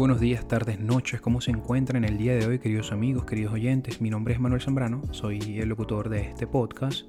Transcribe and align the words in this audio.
buenos 0.00 0.18
días, 0.18 0.48
tardes, 0.48 0.80
noches. 0.80 1.20
¿Cómo 1.20 1.42
se 1.42 1.50
encuentran 1.50 2.06
el 2.06 2.16
día 2.16 2.34
de 2.34 2.46
hoy, 2.46 2.58
queridos 2.58 2.90
amigos, 2.90 3.26
queridos 3.26 3.52
oyentes? 3.52 4.00
Mi 4.00 4.08
nombre 4.08 4.32
es 4.32 4.40
Manuel 4.40 4.62
Zambrano, 4.62 5.02
soy 5.10 5.58
el 5.58 5.68
locutor 5.68 6.08
de 6.08 6.22
este 6.22 6.46
podcast 6.46 7.04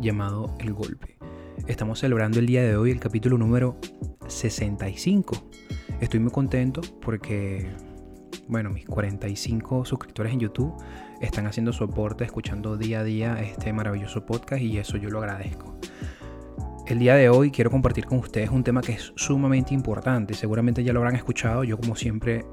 llamado 0.00 0.52
El 0.58 0.72
Golpe. 0.72 1.16
Estamos 1.68 2.00
celebrando 2.00 2.40
el 2.40 2.46
día 2.46 2.64
de 2.64 2.74
hoy 2.74 2.90
el 2.90 2.98
capítulo 2.98 3.38
número 3.38 3.78
65. 4.26 5.36
Estoy 6.00 6.18
muy 6.18 6.32
contento 6.32 6.80
porque, 7.00 7.70
bueno, 8.48 8.70
mis 8.70 8.86
45 8.86 9.84
suscriptores 9.84 10.32
en 10.32 10.40
YouTube 10.40 10.74
están 11.20 11.46
haciendo 11.46 11.72
su 11.72 11.84
aporte, 11.84 12.24
escuchando 12.24 12.76
día 12.76 13.00
a 13.00 13.04
día 13.04 13.40
este 13.40 13.72
maravilloso 13.72 14.26
podcast 14.26 14.60
y 14.62 14.78
eso 14.78 14.96
yo 14.96 15.10
lo 15.10 15.20
agradezco. 15.20 15.78
El 16.86 16.98
día 16.98 17.14
de 17.14 17.28
hoy 17.28 17.52
quiero 17.52 17.70
compartir 17.70 18.06
con 18.06 18.18
ustedes 18.18 18.50
un 18.50 18.64
tema 18.64 18.80
que 18.80 18.92
es 18.92 19.12
sumamente 19.14 19.72
importante. 19.72 20.34
Seguramente 20.34 20.82
ya 20.82 20.92
lo 20.92 20.98
habrán 20.98 21.14
escuchado, 21.14 21.62
yo 21.62 21.78
como 21.78 21.94
siempre 21.94 22.44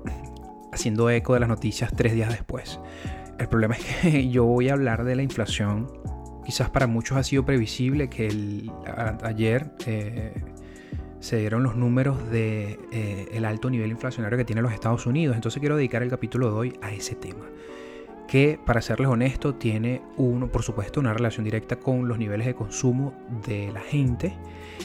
haciendo 0.71 1.09
eco 1.09 1.33
de 1.33 1.39
las 1.39 1.49
noticias 1.49 1.91
tres 1.95 2.13
días 2.13 2.29
después. 2.29 2.79
El 3.39 3.49
problema 3.49 3.75
es 3.75 3.83
que 3.83 4.29
yo 4.29 4.45
voy 4.45 4.69
a 4.69 4.73
hablar 4.73 5.03
de 5.03 5.15
la 5.15 5.23
inflación. 5.23 5.91
Quizás 6.45 6.69
para 6.69 6.85
muchos 6.85 7.17
ha 7.17 7.23
sido 7.23 7.43
previsible 7.43 8.07
que 8.09 8.69
ayer 9.23 9.71
eh, 9.87 10.33
se 11.19 11.37
dieron 11.37 11.63
los 11.63 11.75
números 11.75 12.29
de 12.29 12.79
eh, 12.91 13.41
alto 13.43 13.69
nivel 13.71 13.89
inflacionario 13.89 14.37
que 14.37 14.45
tiene 14.45 14.61
los 14.61 14.73
Estados 14.73 15.07
Unidos. 15.07 15.35
Entonces 15.35 15.59
quiero 15.59 15.75
dedicar 15.75 16.03
el 16.03 16.09
capítulo 16.09 16.51
de 16.51 16.53
hoy 16.53 16.73
a 16.83 16.91
ese 16.91 17.15
tema 17.15 17.45
que 18.29 18.59
para 18.63 18.81
serles 18.81 19.07
honesto 19.07 19.55
tiene 19.55 20.03
uno, 20.17 20.51
por 20.51 20.61
supuesto, 20.61 20.99
una 20.99 21.13
relación 21.13 21.43
directa 21.43 21.77
con 21.77 22.07
los 22.07 22.19
niveles 22.19 22.45
de 22.45 22.53
consumo 22.53 23.13
de 23.47 23.71
la 23.73 23.81
gente 23.81 24.37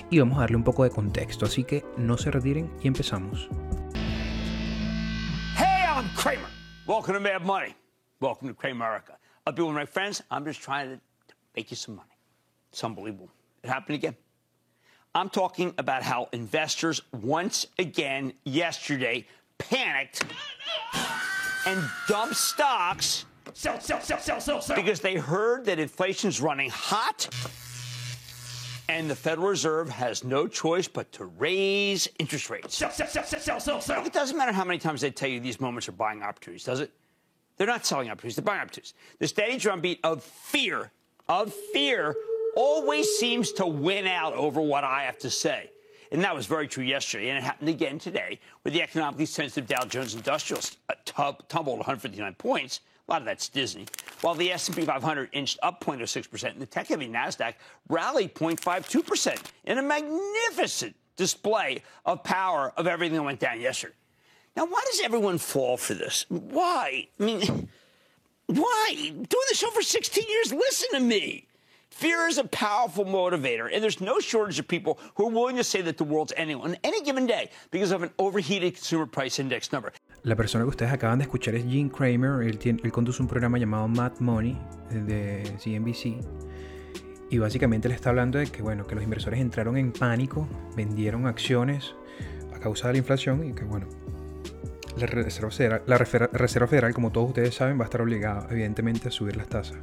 y 0.08 0.18
vamos 0.18 0.38
a 0.38 0.42
darle 0.42 0.56
un 0.56 0.64
poco 0.64 0.82
de 0.82 0.90
contexto, 0.90 1.44
así 1.44 1.62
que 1.62 1.84
no 1.98 2.16
se 2.16 2.30
retiren 2.30 2.72
y 2.80 2.88
empezamos. 2.88 3.50
Hey, 5.56 5.84
I'm 5.86 6.08
Kramer. 6.16 6.48
Welcome 6.86 7.14
to 7.14 7.20
Mad 7.20 7.42
Money. 7.42 7.74
Welcome 8.18 8.48
to 8.48 8.54
Kramerica. 8.54 9.18
I'll 9.46 9.54
be 9.54 9.62
with 9.62 9.74
my 9.74 9.84
friends. 9.84 10.22
I'm 10.30 10.46
just 10.46 10.62
trying 10.62 10.96
to 10.96 11.02
make 11.54 11.70
you 11.70 11.76
some 11.76 11.96
money. 11.96 12.16
It's 12.72 12.82
unbelievable. 12.82 13.28
It 13.62 13.68
happened 13.68 13.96
again. 13.96 14.16
I'm 15.14 15.28
talking 15.28 15.74
about 15.76 16.02
how 16.02 16.28
investors 16.32 17.02
once 17.12 17.66
again 17.78 18.32
yesterday 18.44 19.26
panicked 19.58 20.24
and 21.66 21.78
dumped 22.08 22.36
stocks 22.36 23.26
Sell, 23.54 23.80
sell, 23.80 24.00
sell, 24.00 24.18
sell, 24.18 24.40
sell, 24.40 24.60
sell. 24.60 24.76
Because 24.76 25.00
they 25.00 25.14
heard 25.14 25.64
that 25.66 25.78
inflation's 25.78 26.40
running 26.40 26.70
hot 26.70 27.28
and 28.88 29.08
the 29.08 29.14
Federal 29.14 29.48
Reserve 29.48 29.88
has 29.88 30.24
no 30.24 30.48
choice 30.48 30.88
but 30.88 31.10
to 31.12 31.26
raise 31.26 32.08
interest 32.18 32.50
rates. 32.50 32.76
Sell, 32.76 32.90
sell, 32.90 33.06
sell, 33.06 33.24
sell, 33.24 33.60
sell, 33.60 33.80
sell. 33.80 34.04
It 34.04 34.12
doesn't 34.12 34.36
matter 34.36 34.52
how 34.52 34.64
many 34.64 34.78
times 34.78 35.00
they 35.00 35.10
tell 35.10 35.28
you 35.28 35.38
these 35.38 35.60
moments 35.60 35.88
are 35.88 35.92
buying 35.92 36.22
opportunities, 36.22 36.64
does 36.64 36.80
it? 36.80 36.90
They're 37.56 37.68
not 37.68 37.86
selling 37.86 38.10
opportunities, 38.10 38.36
they're 38.36 38.44
buying 38.44 38.60
opportunities. 38.60 38.94
The 39.20 39.28
steady 39.28 39.56
drumbeat 39.56 40.00
of 40.02 40.24
fear, 40.24 40.90
of 41.28 41.54
fear, 41.72 42.16
always 42.56 43.08
seems 43.18 43.52
to 43.52 43.66
win 43.66 44.08
out 44.08 44.34
over 44.34 44.60
what 44.60 44.82
I 44.82 45.04
have 45.04 45.18
to 45.18 45.30
say. 45.30 45.70
And 46.10 46.22
that 46.24 46.34
was 46.34 46.46
very 46.46 46.66
true 46.66 46.84
yesterday, 46.84 47.28
and 47.28 47.38
it 47.38 47.44
happened 47.44 47.68
again 47.68 48.00
today, 48.00 48.40
where 48.62 48.72
the 48.72 48.82
economically 48.82 49.26
sensitive 49.26 49.68
Dow 49.68 49.84
Jones 49.84 50.14
Industrial 50.14 50.60
uh, 50.88 51.32
tumbled 51.48 51.78
159 51.78 52.34
points 52.34 52.80
a 53.06 53.12
lot 53.12 53.20
of 53.20 53.26
that's 53.26 53.48
Disney. 53.48 53.86
While 54.20 54.34
the 54.34 54.52
S&P 54.52 54.84
500 54.84 55.28
inched 55.32 55.58
up 55.62 55.84
0.06%, 55.84 56.50
and 56.50 56.60
the 56.60 56.66
tech-heavy 56.66 57.08
Nasdaq 57.08 57.54
rallied 57.88 58.34
0.52% 58.34 59.38
in 59.64 59.78
a 59.78 59.82
magnificent 59.82 60.96
display 61.16 61.82
of 62.06 62.24
power 62.24 62.72
of 62.76 62.86
everything 62.86 63.16
that 63.16 63.22
went 63.22 63.40
down 63.40 63.60
yesterday. 63.60 63.94
Now, 64.56 64.66
why 64.66 64.82
does 64.90 65.00
everyone 65.02 65.38
fall 65.38 65.76
for 65.76 65.94
this? 65.94 66.26
Why? 66.28 67.08
I 67.20 67.22
mean, 67.22 67.68
why? 68.46 68.94
Doing 68.94 69.26
the 69.26 69.54
show 69.54 69.70
for 69.70 69.82
16 69.82 70.24
years, 70.28 70.52
listen 70.52 70.88
to 70.92 71.00
me. 71.00 71.46
Fear 71.94 72.26
is 72.26 72.38
a 72.38 72.44
powerful 72.44 73.04
motivator, 73.04 73.72
and 73.72 73.80
there's 73.80 74.00
no 74.00 74.18
shortage 74.18 74.58
of 74.58 74.66
people 74.66 74.98
who 75.14 75.28
are 75.28 75.30
willing 75.30 75.56
to 75.56 75.62
say 75.62 75.80
that 75.82 75.96
the 75.96 76.02
world's 76.02 76.32
ending 76.36 76.60
on 76.60 76.76
any 76.82 77.00
given 77.02 77.24
day 77.24 77.50
because 77.70 77.92
of 77.92 78.02
an 78.02 78.10
overheated 78.18 78.74
consumer 78.74 79.06
price 79.06 79.38
index 79.38 79.70
number. 79.70 79.92
La 80.24 80.34
persona 80.34 80.64
que 80.64 80.70
ustedes 80.70 80.92
acaban 80.92 81.20
de 81.20 81.24
escuchar 81.26 81.54
es 81.54 81.64
Jim 81.64 81.88
Cramer. 81.88 82.42
Él, 82.42 82.58
tiene, 82.58 82.80
él 82.82 82.90
conduce 82.90 83.22
un 83.22 83.28
programa 83.28 83.58
llamado 83.58 83.86
Mad 83.86 84.18
Money 84.18 84.58
eh, 84.90 84.94
de 84.94 85.56
CNBC. 85.62 86.16
Y 87.30 87.38
básicamente 87.38 87.88
le 87.88 87.94
está 87.94 88.10
hablando 88.10 88.40
de 88.40 88.48
que, 88.48 88.60
bueno, 88.60 88.88
que 88.88 88.96
los 88.96 89.04
inversores 89.04 89.38
entraron 89.38 89.76
en 89.76 89.92
pánico, 89.92 90.48
vendieron 90.74 91.28
acciones 91.28 91.94
a 92.52 92.58
causa 92.58 92.88
de 92.88 92.94
la 92.94 92.98
inflación 92.98 93.48
y 93.48 93.52
que, 93.52 93.62
bueno, 93.62 93.86
la 94.96 95.06
Reserva 95.06 95.52
Federal, 95.52 95.82
la 95.86 95.96
Reserva 95.96 96.66
Federal 96.66 96.92
como 96.92 97.12
todos 97.12 97.28
ustedes 97.28 97.54
saben, 97.54 97.78
va 97.78 97.82
a 97.82 97.84
estar 97.84 98.02
obligada, 98.02 98.48
evidentemente, 98.50 99.06
a 99.08 99.10
subir 99.12 99.36
las 99.36 99.46
tasas. 99.46 99.78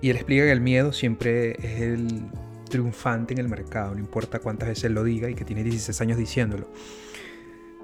Y 0.00 0.10
él 0.10 0.16
explica 0.16 0.44
que 0.44 0.52
el 0.52 0.60
miedo 0.60 0.92
siempre 0.92 1.52
es 1.62 1.80
el 1.82 2.22
triunfante 2.70 3.34
en 3.34 3.40
el 3.40 3.48
mercado, 3.48 3.94
no 3.94 4.00
importa 4.00 4.38
cuántas 4.38 4.68
veces 4.68 4.90
lo 4.90 5.04
diga 5.04 5.28
y 5.28 5.34
que 5.34 5.44
tiene 5.44 5.62
16 5.62 6.00
años 6.00 6.16
diciéndolo. 6.16 6.68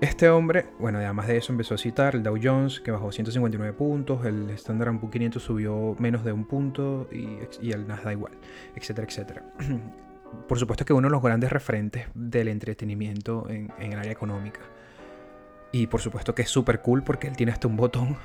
Este 0.01 0.29
hombre, 0.29 0.67
bueno, 0.79 0.99
además 0.99 1.27
de 1.27 1.39
eso 1.39 1.53
empezó 1.53 1.75
a 1.75 1.79
citar 1.79 2.15
el 2.15 2.23
Dow 2.23 2.39
Jones, 2.43 2.81
que 2.81 2.91
bajó 2.91 3.11
159 3.11 3.73
puntos, 3.73 4.27
el 4.27 4.51
Standard 4.51 4.99
Poor's 4.99 5.13
500 5.13 5.43
subió 5.43 5.97
menos 5.99 6.23
de 6.23 6.33
un 6.33 6.45
punto 6.45 7.09
y, 7.11 7.71
el 7.71 7.89
Nasdaq 7.89 8.13
igual, 8.13 8.33
etcétera, 8.75 9.07
etcétera. 9.09 9.43
Por 10.49 10.59
supuesto 10.59 10.85
que 10.85 10.93
uno 10.93 11.09
de 11.09 11.13
los 11.13 11.23
grandes 11.23 11.51
referentes 11.51 12.07
del 12.15 12.49
entretenimiento 12.49 13.49
en, 13.49 13.73
en 13.79 13.93
el 13.93 13.99
área 13.99 14.13
económica. 14.13 14.61
Y 15.79 15.89
por 15.89 16.01
supuesto 16.01 16.35
que 16.35 16.41
es 16.41 16.49
súper 16.49 16.81
cool 16.81 17.03
porque 17.03 17.29
él 17.29 17.37
tiene 17.37 17.53
hasta 17.53 17.69
un 17.69 17.77
botón. 17.77 18.17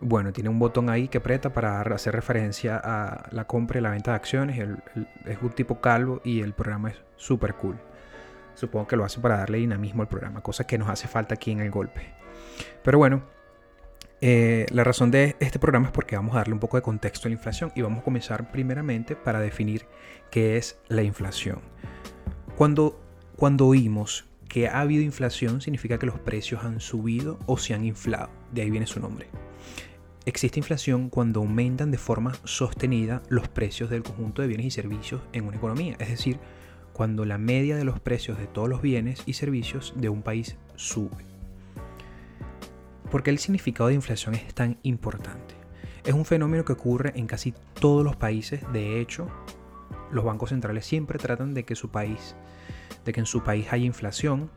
Bueno, 0.00 0.32
tiene 0.32 0.48
un 0.48 0.58
botón 0.58 0.88
ahí 0.88 1.08
que 1.08 1.18
aprieta 1.18 1.52
para 1.52 1.82
hacer 1.82 2.14
referencia 2.14 2.80
a 2.82 3.28
la 3.32 3.46
compra 3.46 3.78
y 3.78 3.82
la 3.82 3.90
venta 3.90 4.12
de 4.12 4.16
acciones. 4.16 4.58
es 5.26 5.38
un 5.42 5.50
tipo 5.50 5.82
calvo 5.82 6.22
y 6.24 6.40
el 6.40 6.54
programa 6.54 6.88
es 6.88 6.96
súper 7.16 7.52
cool. 7.56 7.78
Supongo 8.54 8.86
que 8.86 8.96
lo 8.96 9.04
hace 9.04 9.20
para 9.20 9.36
darle 9.36 9.58
dinamismo 9.58 10.00
al 10.00 10.08
programa, 10.08 10.40
cosa 10.40 10.66
que 10.66 10.78
nos 10.78 10.88
hace 10.88 11.06
falta 11.06 11.34
aquí 11.34 11.50
en 11.50 11.60
el 11.60 11.70
golpe. 11.70 12.14
Pero 12.82 12.96
bueno, 12.96 13.22
eh, 14.22 14.64
la 14.70 14.84
razón 14.84 15.10
de 15.10 15.36
este 15.38 15.58
programa 15.58 15.88
es 15.88 15.92
porque 15.92 16.16
vamos 16.16 16.34
a 16.34 16.38
darle 16.38 16.54
un 16.54 16.60
poco 16.60 16.78
de 16.78 16.82
contexto 16.82 17.28
a 17.28 17.30
la 17.30 17.34
inflación 17.34 17.72
y 17.74 17.82
vamos 17.82 17.98
a 17.98 18.04
comenzar 18.04 18.50
primeramente 18.50 19.16
para 19.16 19.38
definir 19.38 19.84
qué 20.30 20.56
es 20.56 20.78
la 20.88 21.02
inflación. 21.02 21.60
Cuando, 22.56 23.04
cuando 23.36 23.66
oímos 23.66 24.24
que 24.54 24.68
ha 24.68 24.82
habido 24.82 25.02
inflación 25.02 25.60
significa 25.60 25.98
que 25.98 26.06
los 26.06 26.20
precios 26.20 26.62
han 26.62 26.78
subido 26.78 27.40
o 27.46 27.58
se 27.58 27.74
han 27.74 27.84
inflado, 27.84 28.30
de 28.52 28.62
ahí 28.62 28.70
viene 28.70 28.86
su 28.86 29.00
nombre. 29.00 29.26
Existe 30.26 30.60
inflación 30.60 31.10
cuando 31.10 31.40
aumentan 31.40 31.90
de 31.90 31.98
forma 31.98 32.34
sostenida 32.44 33.20
los 33.28 33.48
precios 33.48 33.90
del 33.90 34.04
conjunto 34.04 34.42
de 34.42 34.46
bienes 34.46 34.66
y 34.66 34.70
servicios 34.70 35.22
en 35.32 35.48
una 35.48 35.56
economía, 35.56 35.96
es 35.98 36.08
decir, 36.08 36.38
cuando 36.92 37.24
la 37.24 37.36
media 37.36 37.74
de 37.74 37.82
los 37.82 37.98
precios 37.98 38.38
de 38.38 38.46
todos 38.46 38.68
los 38.68 38.80
bienes 38.80 39.24
y 39.26 39.32
servicios 39.32 39.92
de 39.96 40.08
un 40.08 40.22
país 40.22 40.56
sube. 40.76 41.24
¿Por 43.10 43.24
qué 43.24 43.30
el 43.30 43.40
significado 43.40 43.88
de 43.88 43.96
inflación 43.96 44.36
es 44.36 44.54
tan 44.54 44.78
importante? 44.84 45.56
Es 46.04 46.14
un 46.14 46.24
fenómeno 46.24 46.64
que 46.64 46.74
ocurre 46.74 47.12
en 47.16 47.26
casi 47.26 47.54
todos 47.80 48.04
los 48.04 48.14
países. 48.14 48.60
De 48.72 49.00
hecho, 49.00 49.26
los 50.14 50.24
bancos 50.24 50.50
centrales 50.50 50.86
siempre 50.86 51.18
tratan 51.18 51.54
de 51.54 51.64
que 51.64 51.74
su 51.74 51.90
país, 51.90 52.36
de 53.04 53.12
que 53.12 53.20
en 53.20 53.26
su 53.26 53.42
país 53.42 53.72
haya 53.72 53.84
inflación, 53.84 54.50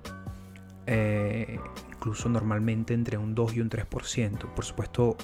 eh, 0.85 1.59
incluso 1.89 2.29
normalmente 2.29 2.93
entre 2.93 3.17
un 3.17 3.35
2 3.35 3.55
y 3.55 3.61
un 3.61 3.69
3%. 3.69 4.53
Por 4.53 4.63
supuesto, 4.63 5.17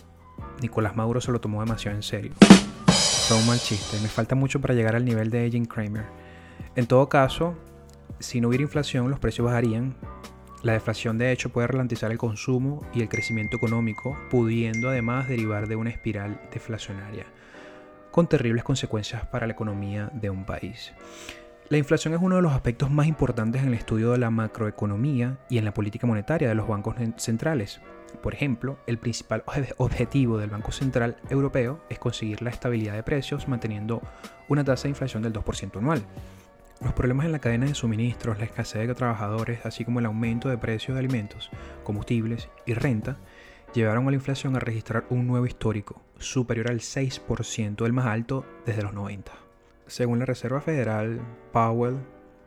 Nicolás 0.62 0.96
Maduro 0.96 1.22
se 1.22 1.32
lo 1.32 1.40
tomó 1.40 1.62
demasiado 1.62 1.96
en 1.96 2.04
serio. 2.04 2.34
Fue 3.28 3.38
un 3.38 3.48
mal 3.48 3.60
chiste. 3.60 3.98
Me 4.02 4.10
falta 4.10 4.36
mucho 4.36 4.60
para 4.60 4.74
llegar 4.74 4.96
al 4.96 5.06
nivel 5.06 5.30
de 5.30 5.50
Jim 5.50 5.66
Kramer. 5.66 6.06
En 6.76 6.88
todo 6.88 7.08
caso, 7.08 7.56
si 8.20 8.42
no 8.42 8.50
hubiera 8.50 8.64
inflación, 8.64 9.10
los 9.10 9.20
precios 9.20 9.46
bajarían. 9.46 9.96
La 10.64 10.74
deflación 10.74 11.18
de 11.18 11.32
hecho 11.32 11.50
puede 11.50 11.68
ralentizar 11.68 12.12
el 12.12 12.18
consumo 12.18 12.86
y 12.94 13.02
el 13.02 13.10
crecimiento 13.10 13.58
económico, 13.58 14.18
pudiendo 14.30 14.90
además 14.90 15.28
derivar 15.28 15.68
de 15.68 15.76
una 15.76 15.90
espiral 15.90 16.42
deflacionaria, 16.52 17.26
con 18.14 18.28
terribles 18.28 18.64
consecuencias 18.64 19.26
para 19.26 19.48
la 19.48 19.54
economía 19.54 20.12
de 20.14 20.30
un 20.30 20.46
país. 20.46 20.94
La 21.70 21.80
inflación 21.80 22.14
es 22.14 22.22
uno 22.22 22.36
de 22.36 22.44
los 22.44 22.54
aspectos 22.54 22.92
más 22.92 23.08
importantes 23.08 23.64
en 23.64 23.70
el 23.70 23.74
estudio 23.74 24.12
de 24.12 24.20
la 24.20 24.30
macroeconomía 24.30 25.40
y 25.50 25.58
en 25.58 25.66
la 25.66 25.74
política 25.74 26.06
monetaria 26.06 26.48
de 26.48 26.54
los 26.54 26.68
bancos 26.68 26.96
centrales. 27.18 27.82
Por 28.22 28.36
ejemplo, 28.36 28.78
el 28.86 29.00
principal 29.00 29.44
objetivo 29.78 30.38
del 30.38 30.52
Banco 30.52 30.72
Central 30.72 31.18
Europeo 31.32 31.84
es 31.90 31.98
conseguir 31.98 32.44
la 32.44 32.52
estabilidad 32.52 32.94
de 32.94 33.02
precios 33.02 33.48
manteniendo 33.48 34.04
una 34.48 34.64
tasa 34.64 34.84
de 34.84 34.90
inflación 34.90 35.24
del 35.24 35.34
2% 35.34 35.80
anual. 35.80 36.04
Los 36.82 36.94
problemas 36.94 37.26
en 37.26 37.32
la 37.32 37.40
cadena 37.40 37.66
de 37.66 37.74
suministros, 37.74 38.38
la 38.38 38.46
escasez 38.46 38.88
de 38.88 38.94
trabajadores, 38.94 39.66
así 39.66 39.86
como 39.86 39.98
el 39.98 40.06
aumento 40.06 40.50
de 40.50 40.60
precios 40.60 40.94
de 40.94 41.00
alimentos, 41.00 41.50
combustibles 41.84 42.48
y 42.68 42.76
renta, 42.76 43.18
llevaron 43.74 44.08
a 44.08 44.12
la 44.12 44.16
inflación 44.16 44.56
a 44.56 44.60
registrar 44.60 45.06
un 45.10 45.28
nuevo 45.28 45.46
histórico, 45.46 46.02
superior 46.18 46.70
al 46.70 46.80
6%, 46.80 47.86
el 47.86 47.94
más 47.94 48.06
alto 48.06 48.46
desde 48.66 48.84
los 48.84 48.94
90. 48.94 49.32
Según 49.88 50.20
la 50.20 50.26
Reserva 50.26 50.62
Federal, 50.62 51.20
Powell 51.52 51.98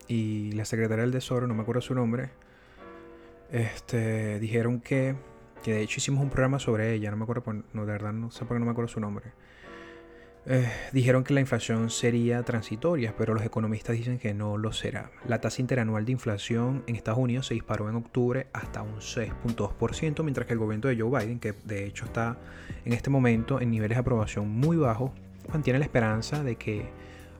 y 0.08 0.52
la 0.52 0.64
secretaria 0.64 1.02
del 1.02 1.12
Tesoro, 1.12 1.46
no 1.46 1.54
me 1.54 1.62
acuerdo 1.62 1.82
su 1.82 1.94
nombre, 1.94 2.30
este, 3.50 4.38
dijeron 4.40 4.80
que, 4.80 5.16
que 5.62 5.74
de 5.74 5.82
hecho 5.82 5.98
hicimos 5.98 6.22
un 6.22 6.30
programa 6.30 6.58
sobre 6.58 6.94
ella, 6.94 7.10
no 7.10 7.16
me 7.16 7.24
acuerdo, 7.24 7.44
no, 7.72 7.86
de 7.86 7.92
verdad 7.92 8.12
no 8.12 8.30
sé 8.30 8.44
por 8.44 8.56
qué 8.56 8.60
no 8.60 8.66
me 8.66 8.72
acuerdo 8.72 8.88
su 8.88 9.00
nombre. 9.00 9.32
Eh, 10.48 10.70
dijeron 10.92 11.24
que 11.24 11.34
la 11.34 11.40
inflación 11.40 11.90
sería 11.90 12.44
transitoria, 12.44 13.14
pero 13.18 13.34
los 13.34 13.44
economistas 13.44 13.96
dicen 13.96 14.18
que 14.18 14.32
no 14.32 14.56
lo 14.56 14.72
será. 14.72 15.10
La 15.26 15.40
tasa 15.40 15.60
interanual 15.60 16.04
de 16.04 16.12
inflación 16.12 16.84
en 16.86 16.94
Estados 16.94 17.18
Unidos 17.18 17.48
se 17.48 17.54
disparó 17.54 17.88
en 17.88 17.96
octubre 17.96 18.46
hasta 18.52 18.82
un 18.82 19.00
6.2%, 19.00 20.22
mientras 20.22 20.46
que 20.46 20.52
el 20.52 20.60
gobierno 20.60 20.88
de 20.88 21.00
Joe 21.00 21.18
Biden, 21.18 21.40
que 21.40 21.52
de 21.64 21.84
hecho 21.84 22.04
está 22.04 22.38
en 22.84 22.92
este 22.92 23.10
momento 23.10 23.60
en 23.60 23.72
niveles 23.72 23.96
de 23.96 24.00
aprobación 24.00 24.48
muy 24.48 24.76
bajos, 24.76 25.10
mantiene 25.52 25.80
la 25.80 25.84
esperanza 25.84 26.44
de 26.44 26.54
que 26.54 26.90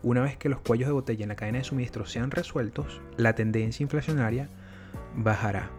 una 0.02 0.22
vez 0.22 0.36
que 0.36 0.48
los 0.48 0.60
cuellos 0.60 0.88
de 0.88 0.92
botella 0.92 1.22
en 1.22 1.28
la 1.28 1.36
cadena 1.36 1.58
de 1.58 1.64
suministro 1.64 2.06
sean 2.06 2.32
resueltos, 2.32 3.00
la 3.16 3.36
tendencia 3.36 3.84
inflacionaria 3.84 4.48
bajará. 5.14 5.70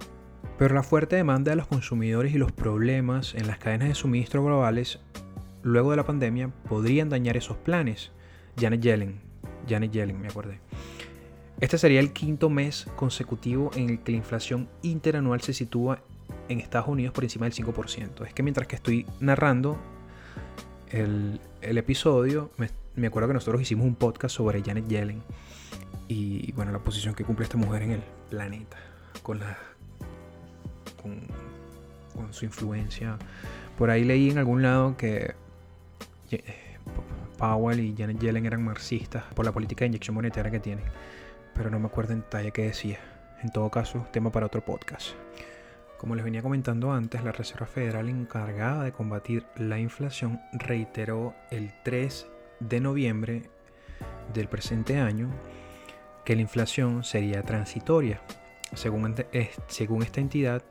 Pero 0.58 0.74
la 0.74 0.82
fuerte 0.82 1.18
demanda 1.18 1.52
de 1.52 1.56
los 1.56 1.68
consumidores 1.68 2.34
y 2.34 2.38
los 2.38 2.52
problemas 2.52 3.36
en 3.36 3.48
las 3.48 3.60
cadenas 3.60 3.90
de 3.90 3.96
suministro 3.96 4.44
globales 4.44 5.00
luego 5.68 5.92
de 5.92 5.98
la 5.98 6.06
pandemia 6.06 6.50
podrían 6.68 7.10
dañar 7.10 7.38
esos 7.38 7.58
planes. 7.58 8.12
Janet 8.60 8.82
Yellen, 8.82 9.20
Janet 9.68 9.92
Yellen, 9.92 10.20
me 10.20 10.28
acordé. 10.28 10.60
Este 11.60 11.78
sería 11.78 12.00
el 12.00 12.14
quinto 12.14 12.50
mes 12.50 12.88
consecutivo 12.96 13.72
en 13.76 13.90
el 13.90 14.00
que 14.00 14.14
la 14.14 14.20
inflación 14.20 14.70
interanual 14.82 15.42
se 15.42 15.54
sitúa 15.54 16.00
en 16.50 16.60
Estados 16.60 16.88
Unidos 16.88 17.14
por 17.14 17.24
encima 17.24 17.48
del 17.48 17.54
5%. 17.54 18.26
Es 18.26 18.34
que 18.34 18.44
mientras 18.44 18.68
que 18.68 18.76
estoy 18.76 19.06
narrando 19.20 19.78
el, 20.90 21.40
episodio, 21.62 22.52
me, 22.96 23.08
acuerdo 23.08 23.28
que 23.28 23.34
nosotros 23.34 23.62
hicimos 23.62 23.86
un 23.86 23.96
podcast 23.96 24.36
sobre 24.36 24.64
Janet 24.64 24.88
Yellen 24.88 25.22
y 26.08 26.52
bueno, 26.54 26.72
la 26.72 26.80
posición 26.80 27.14
que 27.14 27.26
cumple 27.26 27.44
esta 27.44 27.58
mujer 27.58 27.82
en 27.82 27.92
el 27.92 28.04
planeta, 28.30 28.78
con 29.22 29.40
la 29.40 29.58
con 32.16 32.34
su 32.34 32.46
influencia. 32.46 33.18
Por 33.78 33.90
ahí 33.90 34.04
leí 34.04 34.30
en 34.30 34.38
algún 34.38 34.62
lado 34.62 34.98
que 34.98 35.36
Powell 37.38 37.80
y 37.80 37.96
Janet 37.98 38.20
Yellen 38.20 38.46
eran 38.46 38.64
marxistas 38.64 39.24
por 39.34 39.46
la 39.46 39.52
política 39.52 39.82
de 39.82 39.88
inyección 39.88 40.16
monetaria 40.16 40.52
que 40.52 40.60
tienen, 40.60 40.86
pero 41.54 41.70
no 41.70 41.80
me 41.80 41.88
acuerdo 41.88 42.14
en 42.14 42.22
detalle 42.22 42.52
qué 42.52 42.64
decía. 42.64 43.00
En 43.44 43.52
todo 43.52 43.70
caso, 43.70 44.08
tema 44.12 44.32
para 44.32 44.48
otro 44.48 44.66
podcast. 44.66 45.12
Como 45.98 46.16
les 46.16 46.26
venía 46.26 46.42
comentando 46.42 46.92
antes, 46.92 47.24
la 47.24 47.32
Reserva 47.32 47.66
Federal 47.66 48.10
encargada 48.10 48.84
de 48.84 48.92
combatir 48.92 49.46
la 49.56 49.80
inflación 49.80 50.40
reiteró 50.54 51.34
el 51.50 51.72
3 51.84 52.28
de 52.60 52.80
noviembre 52.80 53.50
del 54.34 54.48
presente 54.48 55.00
año 55.00 55.30
que 56.24 56.36
la 56.36 56.42
inflación 56.42 57.04
sería 57.04 57.42
transitoria. 57.44 58.22
Según, 58.74 59.16
según 59.68 60.04
esta 60.04 60.20
entidad, 60.20 60.62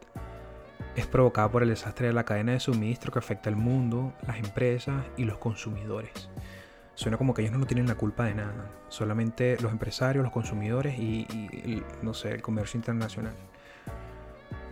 es 0.96 1.06
provocada 1.06 1.50
por 1.50 1.62
el 1.62 1.68
desastre 1.68 2.08
de 2.08 2.14
la 2.14 2.24
cadena 2.24 2.52
de 2.52 2.60
suministro 2.60 3.12
que 3.12 3.18
afecta 3.18 3.50
al 3.50 3.56
mundo, 3.56 4.14
las 4.26 4.38
empresas 4.38 5.04
y 5.16 5.24
los 5.24 5.38
consumidores. 5.38 6.30
Suena 6.94 7.18
como 7.18 7.34
que 7.34 7.42
ellos 7.42 7.52
no 7.58 7.66
tienen 7.66 7.86
la 7.86 7.96
culpa 7.96 8.24
de 8.24 8.34
nada, 8.34 8.70
solamente 8.88 9.58
los 9.60 9.70
empresarios, 9.70 10.24
los 10.24 10.32
consumidores 10.32 10.98
y, 10.98 11.26
no 12.02 12.14
sé, 12.14 12.32
el 12.32 12.40
comercio 12.40 12.78
internacional. 12.78 13.34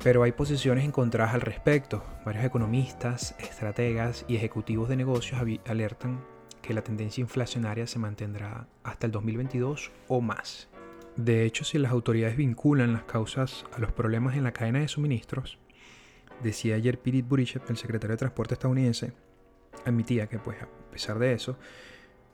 Pero 0.03 0.23
hay 0.23 0.33
posiciones 0.33 0.85
encontradas 0.85 1.35
al 1.35 1.43
respecto. 1.43 2.03
Varios 2.25 2.45
economistas, 2.47 3.35
estrategas 3.39 4.25
y 4.27 4.37
ejecutivos 4.37 4.89
de 4.89 4.97
negocios 4.97 5.41
alertan 5.67 6.25
que 6.63 6.73
la 6.73 6.83
tendencia 6.83 7.21
inflacionaria 7.21 7.87
se 7.87 7.99
mantendrá 7.99 8.67
hasta 8.83 9.07
el 9.07 9.13
2022 9.13 9.93
o 10.09 10.23
más. 10.23 10.71
De 11.17 11.45
hecho, 11.45 11.65
si 11.65 11.79
las 11.79 11.93
autoridades 11.93 12.39
vinculan 12.39 12.95
las 12.95 13.05
causas 13.05 13.67
a 13.75 13.79
los 13.79 13.93
problemas 13.93 14.37
en 14.37 14.45
la 14.45 14.53
cadena 14.53 14.81
de 14.81 14.89
suministros, 14.89 15.59
Decía 16.45 16.75
ayer 16.75 16.99
Pete 16.99 17.23
Buttigieg, 17.23 17.63
el 17.71 17.79
secretario 17.79 18.13
de 18.13 18.19
Transporte 18.19 18.53
estadounidense, 18.53 19.15
admitía 19.87 20.27
que 20.27 20.39
pues 20.39 20.61
a 20.61 20.69
pesar 20.91 21.19
de 21.19 21.33
eso, 21.33 21.57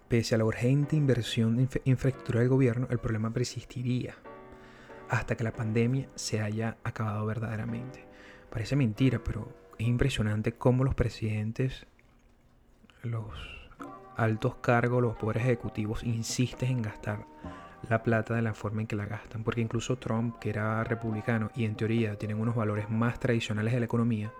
pese 0.08 0.34
a 0.34 0.38
la 0.38 0.44
urgente 0.44 0.96
inversión 0.96 1.60
en 1.60 1.68
infraestructura 1.84 2.40
del 2.40 2.48
gobierno, 2.48 2.88
el 2.90 2.98
problema 2.98 3.32
persistiría 3.32 4.16
hasta 5.08 5.36
que 5.36 5.44
la 5.44 5.52
pandemia 5.52 6.08
se 6.16 6.40
haya 6.40 6.76
acabado 6.82 7.24
verdaderamente. 7.24 8.04
Parece 8.50 8.74
mentira, 8.74 9.20
pero 9.22 9.48
es 9.78 9.86
impresionante 9.86 10.54
cómo 10.54 10.82
los 10.82 10.96
presidentes, 10.96 11.86
los 13.04 13.32
altos 14.16 14.56
cargos, 14.56 15.02
los 15.02 15.14
poderes 15.14 15.44
ejecutivos 15.44 16.02
insisten 16.02 16.70
en 16.70 16.82
gastar 16.82 17.26
la 17.88 18.02
plata 18.02 18.34
de 18.34 18.42
la 18.42 18.54
forma 18.54 18.82
en 18.82 18.86
que 18.86 18.96
la 18.96 19.06
gastan. 19.06 19.42
Porque 19.42 19.60
incluso 19.60 19.96
Trump, 19.98 20.38
que 20.38 20.50
era 20.50 20.84
republicano 20.84 21.50
y 21.54 21.64
en 21.64 21.74
teoría 21.74 22.16
tienen 22.16 22.40
unos 22.40 22.54
valores 22.54 22.90
más 22.90 23.18
tradicionales 23.18 23.72
de 23.72 23.80
la 23.80 23.86
economía, 23.86 24.32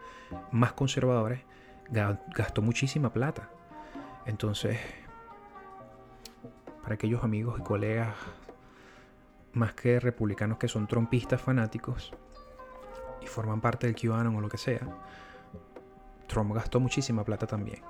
más 0.52 0.72
conservadores, 0.72 1.40
gastó 1.90 2.62
muchísima 2.62 3.12
plata. 3.12 3.50
Entonces, 4.26 4.78
para 6.82 6.94
aquellos 6.94 7.24
amigos 7.24 7.58
y 7.58 7.62
colegas 7.62 8.14
más 9.52 9.74
que 9.74 9.98
republicanos 9.98 10.58
que 10.58 10.68
son 10.68 10.86
trumpistas 10.86 11.40
fanáticos 11.40 12.12
y 13.20 13.26
forman 13.26 13.60
parte 13.60 13.86
del 13.86 13.96
QAnon 13.96 14.36
o 14.36 14.40
lo 14.40 14.48
que 14.48 14.58
sea, 14.58 14.80
Trump 16.28 16.54
gastó 16.54 16.78
muchísima 16.78 17.24
plata 17.24 17.46
también. 17.46 17.80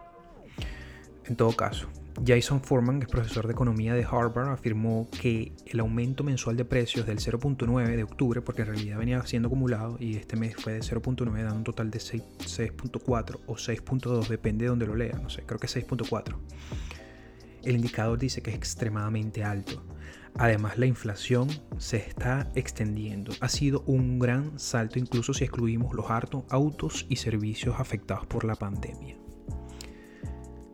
En 1.31 1.37
todo 1.37 1.53
caso, 1.53 1.87
Jason 2.27 2.61
Foreman, 2.61 2.99
que 2.99 3.05
es 3.05 3.11
profesor 3.13 3.47
de 3.47 3.53
economía 3.53 3.95
de 3.95 4.03
Harvard, 4.03 4.49
afirmó 4.49 5.09
que 5.21 5.53
el 5.65 5.79
aumento 5.79 6.25
mensual 6.25 6.57
de 6.57 6.65
precios 6.65 7.07
del 7.07 7.19
0.9 7.19 7.87
de 7.95 8.03
octubre, 8.03 8.43
porque 8.43 8.63
en 8.63 8.67
realidad 8.67 8.99
venía 8.99 9.25
siendo 9.25 9.47
acumulado 9.47 9.97
y 10.01 10.17
este 10.17 10.35
mes 10.35 10.57
fue 10.57 10.73
de 10.73 10.81
0.9, 10.81 11.33
dando 11.45 11.55
un 11.55 11.63
total 11.63 11.89
de 11.93 12.01
6.4 12.01 13.41
o 13.47 13.55
6.2, 13.55 14.27
depende 14.27 14.65
de 14.65 14.71
donde 14.71 14.89
lo 14.89 14.97
lea, 14.97 15.21
no 15.23 15.31
sé, 15.31 15.45
creo 15.45 15.61
que 15.61 15.69
6.4. 15.69 16.35
El 17.63 17.77
indicador 17.77 18.19
dice 18.19 18.43
que 18.43 18.51
es 18.51 18.57
extremadamente 18.57 19.45
alto. 19.45 19.85
Además, 20.35 20.79
la 20.79 20.87
inflación 20.87 21.49
se 21.79 21.99
está 21.99 22.51
extendiendo. 22.57 23.33
Ha 23.39 23.49
sido 23.49 23.85
un 23.87 24.19
gran 24.19 24.59
salto 24.59 24.99
incluso 24.99 25.33
si 25.33 25.45
excluimos 25.45 25.95
los 25.95 26.07
autos 26.49 27.07
y 27.09 27.15
servicios 27.15 27.79
afectados 27.79 28.27
por 28.27 28.43
la 28.43 28.57
pandemia. 28.57 29.30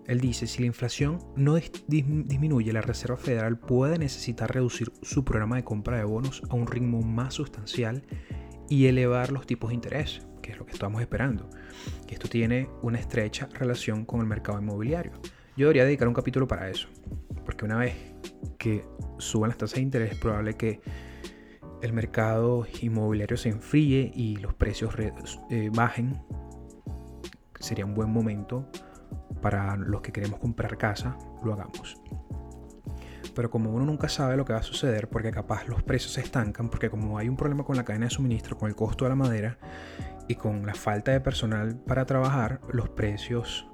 Él 0.06 0.20
dice, 0.20 0.46
si 0.46 0.60
la 0.60 0.66
inflación 0.66 1.18
no 1.34 1.56
disminuye, 1.88 2.72
la 2.72 2.80
Reserva 2.80 3.16
Federal 3.16 3.58
puede 3.58 3.98
necesitar 3.98 4.52
reducir 4.52 4.92
su 5.02 5.24
programa 5.24 5.56
de 5.56 5.64
compra 5.64 5.98
de 5.98 6.04
bonos 6.04 6.42
a 6.48 6.54
un 6.54 6.66
ritmo 6.66 7.02
más 7.02 7.34
sustancial 7.34 8.04
y 8.68 8.86
elevar 8.86 9.32
los 9.32 9.46
tipos 9.46 9.70
de 9.70 9.74
interés, 9.74 10.26
que 10.42 10.52
es 10.52 10.58
lo 10.58 10.66
que 10.66 10.72
estamos 10.72 11.00
esperando. 11.00 11.50
Esto 12.08 12.28
tiene 12.28 12.68
una 12.82 12.98
estrecha 12.98 13.48
relación 13.52 14.04
con 14.04 14.20
el 14.20 14.26
mercado 14.26 14.60
inmobiliario. 14.60 15.12
Yo 15.56 15.66
debería 15.66 15.84
dedicar 15.84 16.06
un 16.06 16.14
capítulo 16.14 16.46
para 16.46 16.70
eso, 16.70 16.88
porque 17.44 17.64
una 17.64 17.78
vez 17.78 17.94
que 18.58 18.84
suban 19.18 19.48
las 19.48 19.58
tasas 19.58 19.76
de 19.76 19.82
interés 19.82 20.12
es 20.12 20.18
probable 20.18 20.54
que 20.54 20.80
el 21.82 21.92
mercado 21.92 22.66
inmobiliario 22.80 23.36
se 23.36 23.48
enfríe 23.48 24.12
y 24.14 24.36
los 24.36 24.54
precios 24.54 24.94
eh, 25.50 25.70
bajen. 25.74 26.22
Sería 27.58 27.84
un 27.84 27.94
buen 27.94 28.10
momento 28.10 28.70
para 29.40 29.76
los 29.76 30.00
que 30.00 30.12
queremos 30.12 30.40
comprar 30.40 30.76
casa, 30.76 31.16
lo 31.44 31.52
hagamos. 31.52 32.00
Pero 33.34 33.50
como 33.50 33.70
uno 33.70 33.84
nunca 33.84 34.08
sabe 34.08 34.36
lo 34.36 34.44
que 34.44 34.54
va 34.54 34.60
a 34.60 34.62
suceder, 34.62 35.08
porque 35.08 35.30
capaz 35.30 35.68
los 35.68 35.82
precios 35.82 36.14
se 36.14 36.22
estancan, 36.22 36.70
porque 36.70 36.88
como 36.88 37.18
hay 37.18 37.28
un 37.28 37.36
problema 37.36 37.64
con 37.64 37.76
la 37.76 37.84
cadena 37.84 38.06
de 38.06 38.10
suministro, 38.10 38.56
con 38.56 38.68
el 38.68 38.74
costo 38.74 39.04
de 39.04 39.10
la 39.10 39.16
madera 39.16 39.58
y 40.26 40.36
con 40.36 40.64
la 40.64 40.74
falta 40.74 41.12
de 41.12 41.20
personal 41.20 41.76
para 41.76 42.06
trabajar, 42.06 42.60
los 42.72 42.88
precios 42.88 43.68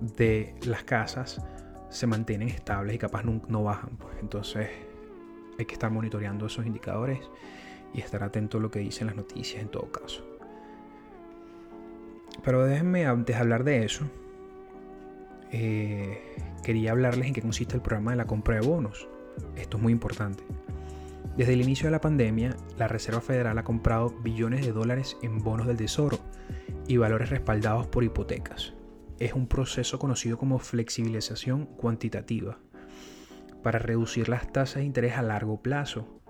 de 0.00 0.56
las 0.66 0.82
casas 0.82 1.40
se 1.88 2.06
mantienen 2.06 2.48
estables 2.48 2.96
y 2.96 2.98
capaz 2.98 3.22
no, 3.22 3.62
bajan. 3.62 3.96
Pues. 3.96 4.16
Entonces 4.20 4.68
hay 5.58 5.64
que 5.64 5.74
estar 5.74 5.90
monitoreando 5.90 6.46
esos 6.46 6.66
indicadores 6.66 7.20
y 7.92 8.00
estar 8.00 8.24
atento 8.24 8.58
a 8.58 8.60
lo 8.60 8.70
que 8.70 8.80
dicen 8.80 9.06
las 9.06 9.16
noticias 9.16 9.62
en 9.62 9.68
todo 9.68 9.90
caso. 9.92 10.26
Pero 12.42 12.64
déjenme 12.64 13.06
antes 13.06 13.36
hablar 13.36 13.62
de 13.62 13.84
eso, 13.84 14.04
eh, 15.56 16.18
quería 16.64 16.90
hablarles 16.90 17.28
en 17.28 17.32
qué 17.32 17.40
consiste 17.40 17.76
el 17.76 17.80
programa 17.80 18.10
de 18.10 18.16
la 18.16 18.26
compra 18.26 18.56
de 18.56 18.66
bonos. 18.66 19.08
Esto 19.54 19.76
es 19.76 19.82
muy 19.84 19.92
importante. 19.92 20.42
Desde 21.36 21.52
el 21.52 21.62
inicio 21.62 21.86
de 21.86 21.92
la 21.92 22.00
pandemia, 22.00 22.56
la 22.76 22.88
Reserva 22.88 23.20
Federal 23.20 23.56
ha 23.56 23.62
comprado 23.62 24.10
billones 24.10 24.66
de 24.66 24.72
dólares 24.72 25.16
en 25.22 25.38
bonos 25.38 25.68
del 25.68 25.76
Tesoro 25.76 26.18
y 26.88 26.96
valores 26.96 27.30
respaldados 27.30 27.86
por 27.86 28.02
hipotecas. 28.02 28.74
Es 29.20 29.34
un 29.34 29.46
proceso 29.46 30.00
conocido 30.00 30.38
como 30.38 30.58
flexibilización 30.58 31.66
cuantitativa 31.66 32.58
para 33.62 33.78
reducir 33.78 34.28
las 34.28 34.52
tasas 34.52 34.78
de 34.78 34.86
interés 34.86 35.16
a 35.16 35.22
largo 35.22 35.62
plazo, 35.62 36.20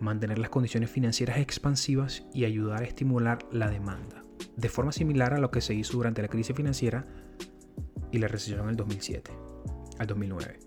mantener 0.00 0.40
las 0.40 0.50
condiciones 0.50 0.90
financieras 0.90 1.38
expansivas 1.38 2.26
y 2.34 2.46
ayudar 2.46 2.82
a 2.82 2.86
estimular 2.86 3.38
la 3.52 3.70
demanda, 3.70 4.24
de 4.56 4.68
forma 4.68 4.90
similar 4.90 5.34
a 5.34 5.38
lo 5.38 5.52
que 5.52 5.60
se 5.60 5.72
hizo 5.72 5.96
durante 5.98 6.20
la 6.20 6.28
crisis 6.28 6.56
financiera 6.56 7.06
y 8.12 8.18
la 8.18 8.28
recesión 8.28 8.60
en 8.60 8.68
el 8.68 8.76
2007 8.76 9.32
al 9.98 10.06
2009. 10.06 10.60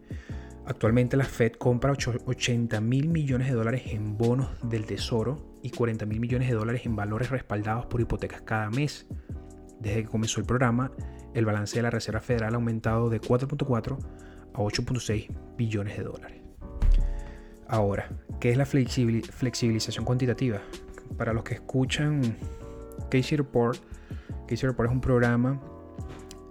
Actualmente 0.68 1.16
la 1.16 1.26
Fed 1.26 1.54
compra 1.54 1.94
80 1.94 2.82
mil 2.82 3.08
millones 3.08 3.48
de 3.48 3.54
dólares 3.54 3.84
en 3.86 4.18
bonos 4.18 4.50
del 4.64 4.86
tesoro 4.86 5.60
y 5.62 5.70
40 5.70 6.06
mil 6.08 6.20
millones 6.20 6.50
de 6.50 6.56
dólares 6.56 6.86
en 6.86 6.96
valores 6.96 7.30
respaldados 7.30 7.86
por 7.86 8.02
hipotecas 8.02 8.42
cada 8.42 8.70
mes. 8.72 9.06
Desde 9.80 10.04
que 10.04 10.10
comenzó 10.10 10.40
el 10.40 10.48
programa, 10.48 10.92
el 11.36 11.46
balance 11.46 11.76
de 11.76 11.84
la 11.84 11.92
Reserva 11.92 12.20
Federal 12.20 12.54
ha 12.54 12.56
aumentado 12.56 13.10
de 13.10 13.22
4.4 13.22 13.98
a 14.54 14.58
8.6 14.58 15.56
billones 15.56 15.98
de 15.98 16.04
dólares. 16.04 16.42
Ahora, 17.68 18.10
¿qué 18.40 18.52
es 18.52 18.58
la 18.58 18.66
flexibilización 18.66 20.06
cuantitativa? 20.06 20.62
Para 21.18 21.34
los 21.34 21.44
que 21.44 21.56
escuchan 21.56 22.38
Casey 23.12 23.38
Report, 23.38 23.80
Casey 24.48 24.68
Report 24.68 24.90
es 24.90 24.94
un 24.94 25.02
programa 25.02 25.62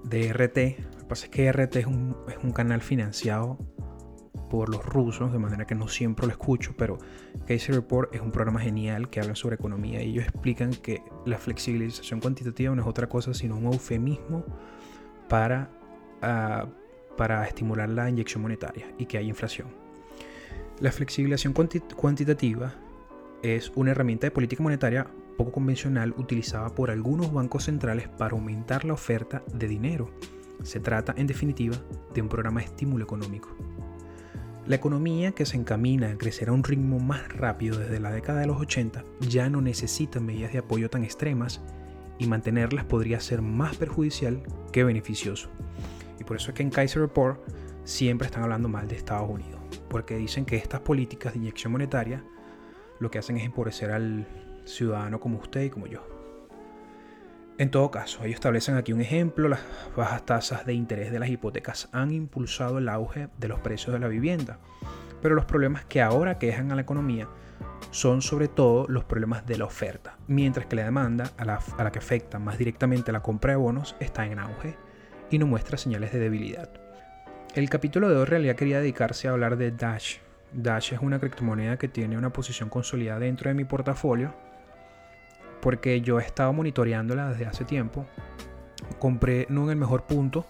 de 0.04 0.32
RT. 0.32 0.92
Lo 0.92 0.99
que 0.99 1.04
pasa 1.06 1.25
es 1.26 1.30
que 1.30 1.50
RT 1.50 1.76
es 1.76 1.87
un, 1.87 2.16
es 2.28 2.42
un 2.42 2.52
canal 2.52 2.80
financiado 2.80 3.58
por 4.50 4.68
los 4.68 4.84
rusos, 4.84 5.32
de 5.32 5.38
manera 5.38 5.66
que 5.66 5.75
no 5.75 5.88
siempre 5.88 6.26
lo 6.26 6.32
escucho, 6.32 6.75
pero 6.76 6.99
Casey 7.40 7.75
Report 7.75 8.14
es 8.14 8.20
un 8.20 8.30
programa 8.30 8.61
genial 8.61 9.11
que 9.11 9.20
habla 9.20 9.34
sobre 9.34 9.56
economía 9.56 10.02
y 10.02 10.11
ellos 10.11 10.25
explican 10.25 10.70
que 10.70 11.02
la 11.26 11.38
flexibilización 11.38 12.20
cuantitativa 12.20 12.75
no 12.75 12.82
es 12.82 12.88
otra 12.88 13.08
cosa 13.08 13.34
sino 13.34 13.56
un 13.56 13.66
eufemismo 13.66 14.44
para, 15.28 15.70
uh, 16.23 16.68
para 17.16 17.44
estimular 17.46 17.88
la 17.88 18.08
inyección 18.08 18.42
monetaria 18.42 18.87
y 18.99 19.06
que 19.06 19.18
hay 19.18 19.28
inflación. 19.28 19.68
La 20.80 20.92
flexibilización 20.92 21.52
cuantitativa 21.52 22.75
es 23.42 23.73
una 23.75 23.90
herramienta 23.90 24.26
de 24.26 24.30
política 24.30 24.62
monetaria 24.62 25.06
poco 25.37 25.53
convencional 25.53 26.14
utilizada 26.17 26.75
por 26.75 26.91
algunos 26.91 27.33
bancos 27.33 27.64
centrales 27.64 28.09
para 28.09 28.35
aumentar 28.35 28.85
la 28.85 28.95
oferta 28.95 29.43
de 29.53 29.69
dinero. 29.69 30.11
Se 30.62 30.81
trata, 30.81 31.14
en 31.17 31.26
definitiva, 31.26 31.76
de 32.14 32.23
un 32.23 32.29
programa 32.29 32.61
de 32.61 32.67
estímulo 32.67 33.05
económico. 33.05 33.50
La 34.67 34.76
economía 34.76 35.33
que 35.33 35.45
se 35.45 35.57
encamina 35.57 36.11
a 36.11 36.17
crecer 36.17 36.49
a 36.49 36.53
un 36.53 36.64
ritmo 36.64 36.99
más 36.99 37.29
rápido 37.37 37.79
desde 37.79 38.00
la 38.00 38.11
década 38.11 38.41
de 38.41 38.47
los 38.47 38.61
80 38.61 39.05
ya 39.29 39.50
no 39.50 39.61
necesita 39.61 40.21
medidas 40.21 40.53
de 40.53 40.61
apoyo 40.61 40.88
tan 40.88 41.05
extremas 41.05 41.61
y 42.19 42.26
mantenerlas 42.26 42.87
podría 42.87 43.21
ser 43.21 43.43
más 43.43 43.76
perjudicial 43.76 44.43
que 44.73 44.85
beneficioso. 44.85 45.50
Y 46.19 46.25
por 46.25 46.37
eso 46.37 46.50
es 46.50 46.55
que 46.55 46.62
en 46.62 46.71
Kaiser 46.71 47.03
Report 47.03 47.41
siempre 47.85 48.26
están 48.26 48.45
hablando 48.45 48.69
mal 48.69 48.88
de 48.88 48.97
Estados 48.97 49.29
Unidos 49.29 49.61
porque 49.88 50.17
dicen 50.17 50.45
que 50.45 50.57
estas 50.57 50.81
políticas 50.81 51.35
de 51.35 51.41
inyección 51.41 51.73
monetaria 51.73 52.25
lo 53.00 53.11
que 53.11 53.19
hacen 53.19 53.37
es 53.37 53.45
empobrecer 53.45 53.91
al 53.91 54.26
ciudadano 54.64 55.21
como 55.21 55.38
usted 55.38 55.62
y 55.62 55.71
como 55.71 55.87
yo. 55.87 56.14
En 57.56 57.71
todo 57.71 57.92
caso, 57.92 58.25
ellos 58.25 58.35
establecen 58.35 58.75
aquí 58.76 58.92
un 58.92 59.00
ejemplo, 59.00 59.49
las 59.49 59.61
bajas 59.97 60.26
tasas 60.26 60.66
de 60.66 60.75
interés 60.75 61.12
de 61.12 61.21
las 61.21 61.28
hipotecas 61.28 61.88
han 61.92 62.11
impulsado 62.11 62.78
el 62.78 62.88
auge 62.88 63.28
de 63.38 63.47
los 63.47 63.61
precios 63.61 63.92
de 63.92 64.00
la 64.00 64.09
vivienda, 64.09 64.59
pero 65.23 65.37
los 65.37 65.44
problemas 65.44 65.85
que 65.85 66.02
ahora 66.02 66.38
quejan 66.38 66.73
a 66.73 66.75
la 66.75 66.83
economía 66.83 67.28
son 67.92 68.23
sobre 68.23 68.49
todo 68.49 68.87
los 68.88 69.04
problemas 69.04 69.47
de 69.47 69.56
la 69.56 69.66
oferta, 69.66 70.18
mientras 70.26 70.66
que 70.66 70.75
la 70.75 70.85
demanda, 70.85 71.30
a 71.37 71.44
la, 71.44 71.92
que 71.92 72.00
afecta 72.00 72.40
más 72.40 72.59
directamente 72.59 73.12
la 73.12 73.23
compra 73.23 73.52
de 73.52 73.56
bonos, 73.56 73.94
está 74.00 74.26
en 74.26 74.40
auge 74.40 74.76
y 75.30 75.38
no 75.38 75.47
muestra 75.47 75.78
señales 75.78 76.12
de 76.12 76.18
debilidad. 76.18 76.71
El 77.54 77.71
capítulo 77.71 78.09
de 78.09 78.16
hoy 78.16 78.23
en 78.23 78.26
realidad 78.26 78.56
quería 78.56 78.80
dedicarse 78.80 79.28
a 79.28 79.30
hablar 79.30 79.56
de 79.56 79.71
Dash. 79.71 80.16
Dash 80.52 80.92
es 80.92 80.99
una 81.00 81.21
criptomoneda 81.21 81.76
que 81.76 81.87
tiene 81.87 82.18
una 82.18 82.33
posición 82.33 82.68
consolidada 82.68 83.21
dentro 83.21 83.49
de 83.49 83.54
mi 83.54 83.64
portafolio 83.64 84.35
porque 85.64 86.02
yo 86.02 86.21
he 86.21 86.23
estado 86.23 86.52
monitoreándola 86.52 87.30
desde 87.30 87.47
hace 87.47 87.64
tiempo. 87.64 88.04
Compré 88.99 89.47
no 89.49 89.64
en 89.64 89.71
el 89.71 89.76
mejor 89.76 90.02
punto, 90.02 90.44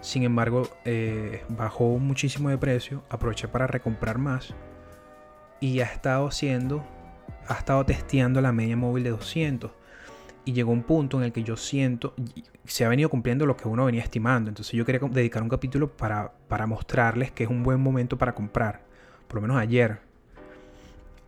sin 0.00 0.22
embargo 0.22 0.68
eh, 0.84 1.42
bajó 1.48 1.98
muchísimo 1.98 2.48
de 2.48 2.56
precio, 2.56 3.02
aproveché 3.10 3.48
para 3.48 3.66
recomprar 3.66 4.18
más 4.18 4.54
y 5.58 5.80
ha 5.80 5.86
estado 5.86 6.28
haciendo, 6.28 6.86
ha 7.48 7.54
estado 7.54 7.84
testeando 7.84 8.40
la 8.40 8.52
media 8.52 8.76
móvil 8.76 9.02
de 9.02 9.10
200 9.10 9.72
y 10.44 10.52
llegó 10.52 10.70
un 10.70 10.84
punto 10.84 11.18
en 11.18 11.24
el 11.24 11.32
que 11.32 11.42
yo 11.42 11.56
siento, 11.56 12.14
se 12.66 12.84
ha 12.84 12.88
venido 12.88 13.08
cumpliendo 13.08 13.46
lo 13.46 13.56
que 13.56 13.66
uno 13.66 13.86
venía 13.86 14.02
estimando. 14.02 14.48
Entonces 14.48 14.74
yo 14.74 14.84
quería 14.84 15.00
dedicar 15.08 15.42
un 15.42 15.48
capítulo 15.48 15.90
para, 15.90 16.30
para 16.46 16.68
mostrarles 16.68 17.32
que 17.32 17.42
es 17.42 17.50
un 17.50 17.64
buen 17.64 17.80
momento 17.80 18.16
para 18.16 18.32
comprar. 18.32 18.82
Por 19.26 19.36
lo 19.36 19.40
menos 19.42 19.56
ayer. 19.56 19.98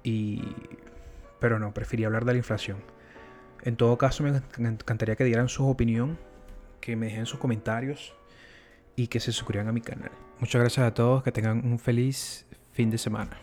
Y... 0.05 0.55
Pero 1.41 1.59
no, 1.59 1.75
preferí 1.75 2.05
hablar 2.05 2.25
de 2.25 2.33
la 2.33 2.39
inflación. 2.39 2.79
En 3.63 3.77
todo 3.77 3.99
caso, 3.99 4.23
me 4.23 4.69
encantaría 4.69 5.17
que 5.17 5.25
dieran 5.25 5.49
su 5.49 5.69
opinión, 5.69 6.19
que 6.81 6.97
me 6.97 7.07
dejen 7.07 7.27
sus 7.27 7.39
comentarios 7.39 8.15
y 8.97 9.09
que 9.09 9.21
se 9.21 9.33
suscriban 9.33 9.69
a 9.69 9.73
mi 9.73 9.81
canal. 9.81 10.11
Muchas 10.41 10.61
gracias 10.61 10.87
a 10.87 10.95
todos, 10.95 11.23
que 11.23 11.33
tengan 11.33 11.65
un 11.65 11.79
feliz 11.79 12.47
fin 12.73 12.91
de 12.91 12.99
semana. 12.99 13.39